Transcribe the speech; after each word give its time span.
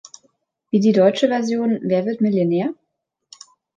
Wie 0.71 0.79
die 0.79 0.93
deutsche 0.93 1.27
Version 1.27 1.77
"Wer 1.83 2.07
wird 2.07 2.21
Millionär? 2.21 2.73